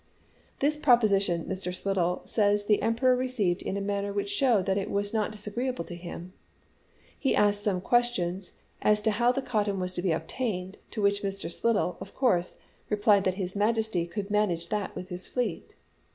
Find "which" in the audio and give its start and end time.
4.11-4.31, 11.03-11.21